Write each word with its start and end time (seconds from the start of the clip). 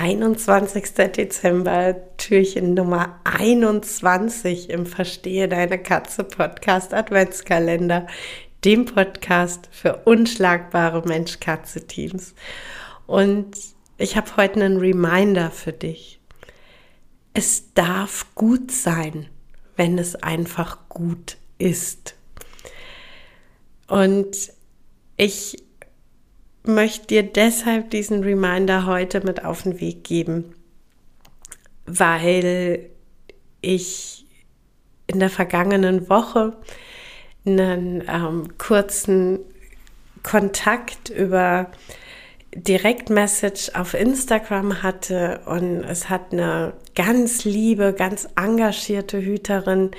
21. 0.00 0.94
Dezember, 1.16 1.96
Türchen 2.18 2.74
Nummer 2.74 3.18
21 3.24 4.70
im 4.70 4.86
Verstehe 4.86 5.48
deine 5.48 5.76
Katze 5.76 6.22
Podcast 6.22 6.94
Adventskalender, 6.94 8.06
dem 8.64 8.84
Podcast 8.84 9.68
für 9.72 10.02
unschlagbare 10.04 11.02
Mensch-Katze-Teams. 11.02 12.36
Und 13.08 13.56
ich 13.96 14.16
habe 14.16 14.36
heute 14.36 14.62
einen 14.62 14.76
Reminder 14.76 15.50
für 15.50 15.72
dich. 15.72 16.20
Es 17.34 17.74
darf 17.74 18.26
gut 18.36 18.70
sein, 18.70 19.26
wenn 19.74 19.98
es 19.98 20.14
einfach 20.14 20.88
gut 20.88 21.38
ist. 21.58 22.14
Und 23.88 24.52
ich 25.16 25.56
möchte 26.68 27.06
dir 27.06 27.22
deshalb 27.22 27.90
diesen 27.90 28.22
Reminder 28.22 28.86
heute 28.86 29.24
mit 29.24 29.44
auf 29.44 29.62
den 29.62 29.80
Weg 29.80 30.04
geben, 30.04 30.54
weil 31.86 32.90
ich 33.60 34.26
in 35.06 35.18
der 35.18 35.30
vergangenen 35.30 36.08
Woche 36.08 36.52
einen 37.46 38.04
ähm, 38.06 38.58
kurzen 38.58 39.40
Kontakt 40.22 41.08
über 41.08 41.70
Direktmessage 42.54 43.70
auf 43.74 43.94
Instagram 43.94 44.82
hatte 44.82 45.40
und 45.46 45.84
es 45.84 46.10
hat 46.10 46.32
eine 46.32 46.74
ganz 46.94 47.44
liebe, 47.44 47.94
ganz 47.94 48.28
engagierte 48.36 49.20
Hüterin 49.20 49.90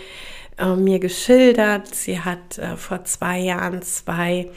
äh, 0.59 0.75
mir 0.75 0.99
geschildert. 0.99 1.93
Sie 1.93 2.19
hat 2.19 2.57
äh, 2.57 2.75
vor 2.77 3.05
zwei 3.05 3.39
Jahren 3.39 3.81
zwei 3.81 4.49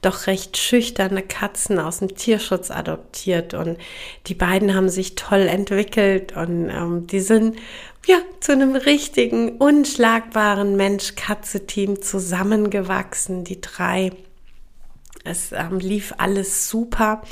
doch 0.00 0.26
recht 0.26 0.56
schüchterne 0.56 1.22
Katzen 1.22 1.78
aus 1.78 1.98
dem 1.98 2.14
Tierschutz 2.14 2.70
adoptiert 2.70 3.54
und 3.54 3.78
die 4.26 4.34
beiden 4.34 4.74
haben 4.74 4.88
sich 4.88 5.14
toll 5.14 5.42
entwickelt 5.42 6.36
und 6.36 6.68
ähm, 6.68 7.06
die 7.06 7.20
sind 7.20 7.56
ja 8.06 8.16
zu 8.40 8.52
einem 8.52 8.74
richtigen, 8.74 9.58
unschlagbaren 9.58 10.76
Mensch-Katze-Team 10.76 12.02
zusammengewachsen, 12.02 13.44
die 13.44 13.60
drei. 13.60 14.12
Es 15.24 15.52
ähm, 15.52 15.78
lief 15.78 16.14
alles 16.18 16.68
super 16.68 17.22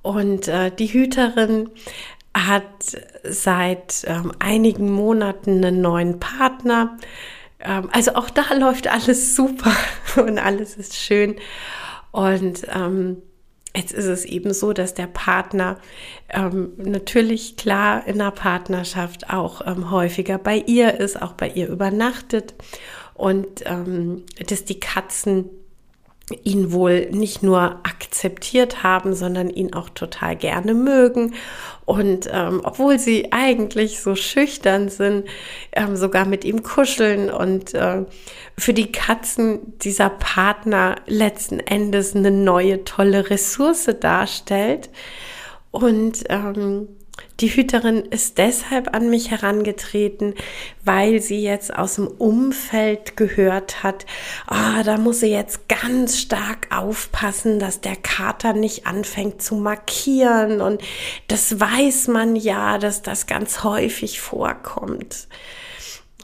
und 0.00 0.48
äh, 0.48 0.70
die 0.70 0.92
Hüterin 0.92 1.70
hat 2.34 2.96
seit 3.24 4.04
ähm, 4.06 4.32
einigen 4.38 4.90
Monaten 4.90 5.64
einen 5.64 5.80
neuen 5.80 6.18
Partner. 6.18 6.96
Ähm, 7.60 7.88
also 7.92 8.14
auch 8.14 8.30
da 8.30 8.54
läuft 8.58 8.88
alles 8.88 9.36
super 9.36 9.74
und 10.16 10.38
alles 10.38 10.76
ist 10.76 10.96
schön. 10.96 11.36
Und 12.10 12.66
ähm, 12.74 13.22
Jetzt 13.74 13.94
ist 13.94 14.04
es 14.04 14.26
eben 14.26 14.52
so, 14.52 14.74
dass 14.74 14.92
der 14.92 15.06
Partner 15.06 15.78
ähm, 16.28 16.72
natürlich 16.76 17.56
klar 17.56 18.06
in 18.06 18.18
der 18.18 18.30
Partnerschaft 18.30 19.30
auch 19.30 19.66
ähm, 19.66 19.90
häufiger 19.90 20.36
bei 20.36 20.58
ihr 20.58 21.00
ist, 21.00 21.20
auch 21.20 21.32
bei 21.32 21.48
ihr 21.48 21.68
übernachtet 21.68 22.54
und 23.14 23.62
ähm, 23.64 24.24
dass 24.46 24.66
die 24.66 24.78
Katzen 24.78 25.48
ihn 26.44 26.72
wohl 26.72 27.10
nicht 27.10 27.42
nur 27.42 27.80
akzeptiert 28.12 28.82
haben, 28.82 29.14
sondern 29.14 29.48
ihn 29.48 29.72
auch 29.72 29.88
total 29.88 30.36
gerne 30.36 30.74
mögen. 30.74 31.34
Und 31.86 32.28
ähm, 32.30 32.60
obwohl 32.62 32.98
sie 32.98 33.32
eigentlich 33.32 34.00
so 34.00 34.14
schüchtern 34.14 34.90
sind, 34.90 35.26
ähm, 35.72 35.96
sogar 35.96 36.26
mit 36.26 36.44
ihm 36.44 36.62
kuscheln 36.62 37.30
und 37.30 37.72
äh, 37.72 38.04
für 38.56 38.74
die 38.74 38.92
Katzen 38.92 39.78
dieser 39.78 40.10
Partner 40.10 40.96
letzten 41.06 41.58
Endes 41.58 42.14
eine 42.14 42.30
neue 42.30 42.84
tolle 42.84 43.30
Ressource 43.30 43.88
darstellt. 43.98 44.90
Und 45.70 46.24
ähm, 46.28 46.88
die 47.40 47.48
Hüterin 47.48 48.04
ist 48.04 48.38
deshalb 48.38 48.94
an 48.94 49.10
mich 49.10 49.30
herangetreten, 49.30 50.34
weil 50.84 51.20
sie 51.20 51.42
jetzt 51.42 51.76
aus 51.76 51.96
dem 51.96 52.06
Umfeld 52.06 53.16
gehört 53.16 53.82
hat, 53.82 54.06
ah, 54.46 54.82
da 54.82 54.96
muss 54.96 55.20
sie 55.20 55.30
jetzt 55.30 55.68
ganz 55.68 56.18
stark 56.18 56.68
aufpassen, 56.70 57.58
dass 57.58 57.80
der 57.80 57.96
Kater 57.96 58.52
nicht 58.52 58.86
anfängt 58.86 59.42
zu 59.42 59.56
markieren. 59.56 60.60
Und 60.60 60.82
das 61.28 61.58
weiß 61.58 62.08
man 62.08 62.36
ja, 62.36 62.78
dass 62.78 63.02
das 63.02 63.26
ganz 63.26 63.64
häufig 63.64 64.20
vorkommt. 64.20 65.26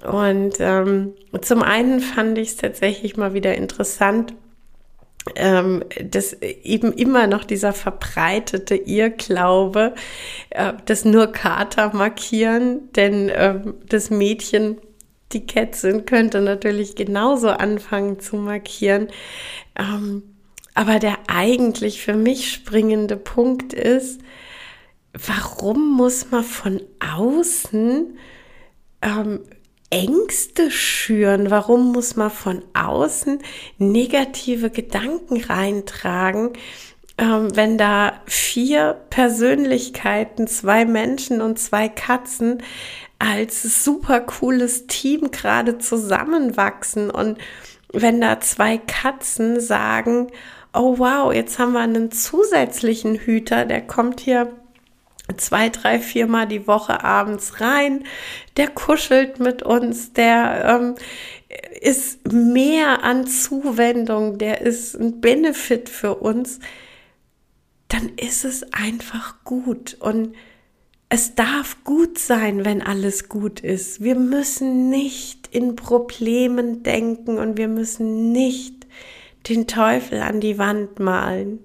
Und 0.07 0.55
ähm, 0.61 1.15
zum 1.43 1.63
einen 1.63 2.01
fand 2.01 2.39
ich 2.39 2.51
es 2.51 2.57
tatsächlich 2.57 3.17
mal 3.17 3.35
wieder 3.35 3.57
interessant, 3.57 4.35
ähm, 5.37 5.85
dass 6.03 6.35
eben 6.35 6.93
immer 6.93 7.27
noch 7.27 7.45
dieser 7.45 7.73
verbreitete 7.73 8.77
Irrglaube, 8.77 9.95
äh, 10.51 10.73
dass 10.85 11.05
nur 11.05 11.29
Kater 11.29 11.95
markieren, 11.95 12.93
denn 12.93 13.29
äh, 13.29 13.61
das 13.89 14.11
Mädchen, 14.11 14.79
die 15.33 15.47
Kätzin, 15.47 16.07
könnte 16.07 16.41
natürlich 16.41 16.95
genauso 16.95 17.49
anfangen 17.49 18.21
zu 18.21 18.37
markieren. 18.37 19.09
Ähm, 19.79 20.23
aber 20.75 20.99
der 20.99 21.19
eigentlich 21.27 22.03
für 22.03 22.15
mich 22.15 22.53
springende 22.53 23.17
Punkt 23.17 23.73
ist, 23.73 24.21
warum 25.13 25.97
muss 25.97 26.31
man 26.31 26.45
von 26.45 26.81
außen 27.01 28.17
ähm, 29.03 29.41
Ängste 29.91 30.71
schüren? 30.71 31.51
Warum 31.51 31.93
muss 31.93 32.17
man 32.17 32.31
von 32.31 32.63
außen 32.75 33.41
negative 33.79 34.71
Gedanken 34.71 35.43
reintragen, 35.43 36.53
ähm, 37.19 37.55
wenn 37.55 37.79
da 37.79 38.21
vier 38.27 38.97
Persönlichkeiten, 39.11 40.47
zwei 40.47 40.85
Menschen 40.85 41.41
und 41.41 41.59
zwei 41.59 41.89
Katzen 41.89 42.63
als 43.19 43.85
super 43.85 44.21
cooles 44.21 44.87
Team 44.87 45.31
gerade 45.31 45.79
zusammenwachsen 45.79 47.11
und 47.11 47.39
wenn 47.93 48.21
da 48.21 48.41
zwei 48.41 48.79
Katzen 48.79 49.61
sagen, 49.61 50.29
oh 50.75 50.99
wow, 50.99 51.33
jetzt 51.33 51.59
haben 51.59 51.73
wir 51.73 51.81
einen 51.81 52.13
zusätzlichen 52.13 53.17
Hüter, 53.17 53.65
der 53.65 53.81
kommt 53.81 54.21
hier 54.21 54.53
zwei, 55.37 55.69
drei, 55.69 56.01
viermal 56.01 56.47
die 56.47 56.67
Woche 56.67 57.05
abends 57.05 57.61
rein, 57.61 58.05
der 58.57 58.69
kuschelt 58.69 59.41
mit 59.41 59.63
uns, 59.63 60.13
der 60.13 60.65
ähm, 60.67 60.95
ist 61.81 62.33
mehr 62.33 63.05
an 63.05 63.27
Zuwendung, 63.27 64.39
der 64.39 64.61
ist 64.61 64.95
ein 64.95 65.21
Benefit 65.21 65.89
für 65.89 66.17
uns, 66.17 66.61
dann 67.89 68.11
ist 68.17 68.45
es 68.45 68.73
einfach 68.73 69.45
gut. 69.45 69.97
Und 70.01 70.35
es 71.09 71.35
darf 71.35 71.85
gut 71.85 72.19
sein, 72.19 72.65
wenn 72.65 72.83
alles 72.83 73.29
gut 73.29 73.61
ist. 73.61 74.03
Wir 74.03 74.15
müssen 74.15 74.91
nicht 74.91 75.49
in 75.51 75.75
Problemen 75.77 76.83
denken 76.83 77.39
und 77.39 77.57
wir 77.57 77.69
müssen 77.69 78.33
nicht 78.33 78.87
den 79.49 79.67
Teufel 79.67 80.21
an 80.21 80.41
die 80.41 80.59
Wand 80.59 80.99
malen. 80.99 81.61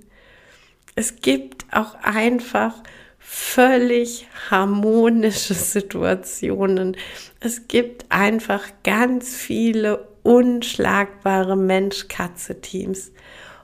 Es 0.95 1.17
gibt 1.17 1.65
auch 1.71 1.95
einfach 1.95 2.83
völlig 3.25 4.27
harmonische 4.51 5.53
Situationen. 5.53 6.97
Es 7.39 7.67
gibt 7.67 8.05
einfach 8.09 8.63
ganz 8.83 9.35
viele 9.35 10.07
unschlagbare 10.23 11.55
Mensch-Katze-Teams. 11.55 13.11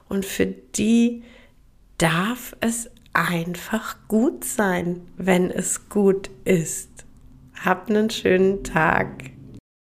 Und 0.08 0.24
für 0.24 0.46
die 0.46 1.22
darf 1.98 2.56
es 2.60 2.90
einfach 3.12 3.96
gut 4.08 4.44
sein, 4.44 5.02
wenn 5.16 5.50
es 5.50 5.88
gut 5.88 6.30
ist. 6.44 6.88
Habt 7.64 7.90
einen 7.90 8.10
schönen 8.10 8.64
Tag. 8.64 9.30